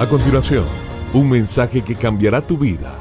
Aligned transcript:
A 0.00 0.08
continuación, 0.08 0.64
un 1.12 1.28
mensaje 1.28 1.82
que 1.82 1.94
cambiará 1.94 2.40
tu 2.40 2.56
vida. 2.56 2.98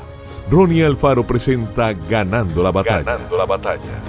Ronnie 0.52 0.84
Alfaro 0.84 1.26
presenta 1.26 1.94
Ganando 1.94 2.62
la 2.62 2.74
batalla. 2.74 3.04
Ganando 3.04 3.38
la 3.38 3.46
batalla. 3.46 4.02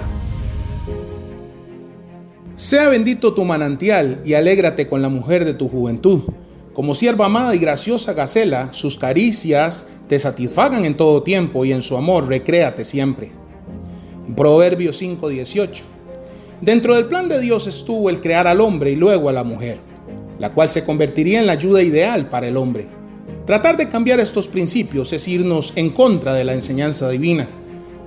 Sea 2.53 2.89
bendito 2.89 3.33
tu 3.33 3.45
manantial 3.45 4.21
y 4.25 4.33
alégrate 4.33 4.89
con 4.89 5.01
la 5.01 5.07
mujer 5.07 5.45
de 5.45 5.53
tu 5.53 5.69
juventud. 5.69 6.23
Como 6.73 6.93
sierva 6.93 7.27
amada 7.27 7.55
y 7.55 7.59
graciosa 7.59 8.11
Gacela, 8.11 8.73
sus 8.73 8.97
caricias 8.97 9.87
te 10.09 10.19
satisfagan 10.19 10.83
en 10.83 10.97
todo 10.97 11.23
tiempo 11.23 11.63
y 11.63 11.71
en 11.71 11.83
su 11.83 11.95
amor 11.95 12.27
recréate 12.27 12.83
siempre. 12.83 13.31
Proverbio 14.35 14.91
5:18. 14.91 15.85
Dentro 16.59 16.95
del 16.95 17.07
plan 17.07 17.29
de 17.29 17.39
Dios 17.39 17.67
estuvo 17.67 18.09
el 18.09 18.19
crear 18.19 18.47
al 18.47 18.59
hombre 18.59 18.91
y 18.91 18.97
luego 18.97 19.29
a 19.29 19.31
la 19.31 19.45
mujer, 19.45 19.79
la 20.41 20.55
cual 20.55 20.69
se 20.69 20.83
convertiría 20.83 21.39
en 21.39 21.45
la 21.45 21.51
ayuda 21.51 21.83
ideal 21.83 22.27
para 22.27 22.47
el 22.47 22.57
hombre. 22.57 22.87
Tratar 23.45 23.77
de 23.77 23.87
cambiar 23.87 24.19
estos 24.19 24.47
principios 24.47 25.13
es 25.13 25.27
irnos 25.27 25.71
en 25.75 25.91
contra 25.91 26.33
de 26.33 26.43
la 26.43 26.53
enseñanza 26.53 27.07
divina, 27.09 27.47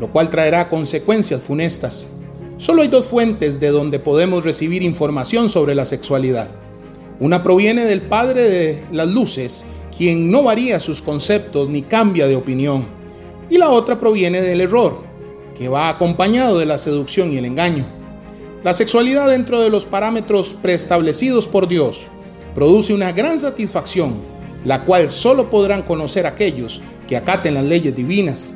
lo 0.01 0.11
cual 0.11 0.31
traerá 0.31 0.69
consecuencias 0.69 1.41
funestas. 1.41 2.09
Solo 2.57 2.83
hay 2.83 2.89
dos 2.89 3.07
fuentes 3.07 3.61
de 3.61 3.69
donde 3.69 4.01
podemos 4.01 4.43
recibir 4.43 4.83
información 4.83 5.49
sobre 5.49 5.77
la 5.77 5.87
sexualidad. 5.87 6.51
Una 7.21 7.45
proviene 7.45 7.85
del 7.85 8.03
Padre 8.03 8.43
de 8.43 8.85
las 8.91 9.09
Luces, 9.09 9.65
quien 9.97 10.29
no 10.29 10.43
varía 10.43 10.81
sus 10.81 11.03
conceptos 11.03 11.69
ni 11.69 11.83
cambia 11.83 12.27
de 12.27 12.35
opinión. 12.35 12.85
Y 13.49 13.59
la 13.59 13.71
otra 13.71 14.01
proviene 14.01 14.43
del 14.43 14.61
error, 14.61 15.05
que 15.57 15.69
va 15.69 15.89
acompañado 15.89 16.59
de 16.59 16.67
la 16.67 16.79
seducción 16.79 17.33
y 17.33 17.37
el 17.37 17.45
engaño. 17.45 17.87
La 18.65 18.75
sexualidad 18.75 19.29
dentro 19.29 19.61
de 19.61 19.71
los 19.71 19.85
parámetros 19.85 20.57
preestablecidos 20.61 21.47
por 21.47 21.69
Dios 21.69 22.09
produce 22.55 22.95
una 22.95 23.13
gran 23.13 23.39
satisfacción, 23.39 24.15
la 24.65 24.85
cual 24.85 25.09
solo 25.11 25.51
podrán 25.51 25.83
conocer 25.83 26.27
aquellos 26.27 26.81
que 27.07 27.17
acaten 27.17 27.55
las 27.55 27.65
leyes 27.65 27.95
divinas. 27.95 28.55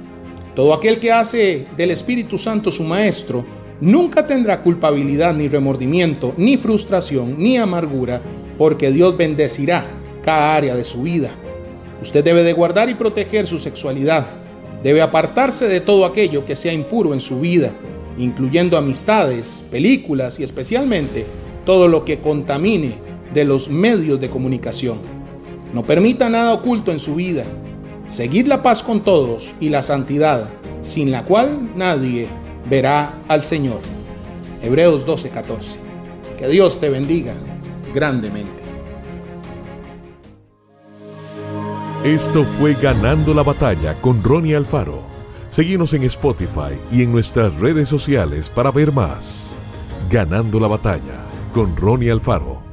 Todo 0.54 0.72
aquel 0.72 0.98
que 0.98 1.12
hace 1.12 1.66
del 1.76 1.90
Espíritu 1.90 2.38
Santo 2.38 2.72
su 2.72 2.84
maestro 2.84 3.44
nunca 3.80 4.26
tendrá 4.26 4.62
culpabilidad 4.62 5.34
ni 5.34 5.48
remordimiento, 5.48 6.34
ni 6.36 6.56
frustración, 6.56 7.36
ni 7.38 7.56
amargura, 7.56 8.20
porque 8.56 8.90
Dios 8.90 9.16
bendecirá 9.16 9.86
cada 10.22 10.56
área 10.56 10.74
de 10.74 10.84
su 10.84 11.02
vida. 11.02 11.30
Usted 12.02 12.24
debe 12.24 12.42
de 12.42 12.52
guardar 12.52 12.88
y 12.88 12.94
proteger 12.94 13.46
su 13.46 13.58
sexualidad. 13.58 14.26
Debe 14.82 15.02
apartarse 15.02 15.66
de 15.66 15.80
todo 15.80 16.04
aquello 16.04 16.44
que 16.44 16.56
sea 16.56 16.72
impuro 16.72 17.12
en 17.12 17.20
su 17.20 17.40
vida, 17.40 17.72
incluyendo 18.16 18.76
amistades, 18.76 19.64
películas 19.70 20.38
y 20.38 20.44
especialmente 20.44 21.26
todo 21.64 21.88
lo 21.88 22.04
que 22.04 22.20
contamine 22.20 23.07
de 23.32 23.44
los 23.44 23.68
medios 23.68 24.20
de 24.20 24.30
comunicación. 24.30 24.98
No 25.72 25.82
permita 25.82 26.28
nada 26.28 26.52
oculto 26.52 26.92
en 26.92 26.98
su 26.98 27.16
vida. 27.16 27.44
Seguid 28.06 28.46
la 28.46 28.62
paz 28.62 28.82
con 28.82 29.00
todos 29.00 29.54
y 29.60 29.68
la 29.68 29.82
santidad, 29.82 30.48
sin 30.80 31.10
la 31.10 31.24
cual 31.24 31.70
nadie 31.76 32.28
verá 32.68 33.22
al 33.28 33.44
Señor. 33.44 33.80
Hebreos 34.62 35.06
12:14. 35.06 35.78
Que 36.36 36.48
Dios 36.48 36.78
te 36.80 36.88
bendiga 36.88 37.34
grandemente. 37.94 38.62
Esto 42.04 42.44
fue 42.44 42.74
Ganando 42.74 43.34
la 43.34 43.42
Batalla 43.42 44.00
con 44.00 44.22
Ronnie 44.22 44.54
Alfaro. 44.54 45.02
Seguimos 45.50 45.94
en 45.94 46.04
Spotify 46.04 46.78
y 46.92 47.02
en 47.02 47.10
nuestras 47.10 47.58
redes 47.58 47.88
sociales 47.88 48.50
para 48.50 48.70
ver 48.70 48.92
más. 48.92 49.56
Ganando 50.08 50.60
la 50.60 50.68
Batalla 50.68 51.24
con 51.52 51.76
Ronnie 51.76 52.10
Alfaro. 52.10 52.67